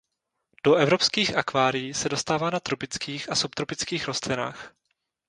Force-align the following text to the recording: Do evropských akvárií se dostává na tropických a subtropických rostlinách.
Do 0.63 0.75
evropských 0.75 1.35
akvárií 1.35 1.93
se 1.93 2.09
dostává 2.09 2.49
na 2.49 2.59
tropických 2.59 3.29
a 3.31 3.35
subtropických 3.35 4.07
rostlinách. 4.07 4.75